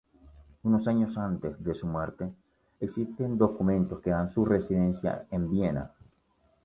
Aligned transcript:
Un 0.63 0.81
año 0.89 1.07
antes 1.15 1.63
de 1.63 1.75
su 1.75 1.85
muerte, 1.85 2.33
existen 2.79 3.37
documentos 3.37 3.99
que 4.01 4.09
dan 4.09 4.31
su 4.33 4.43
residencia 4.43 5.27
en 5.29 5.47
Viena. 5.47 5.91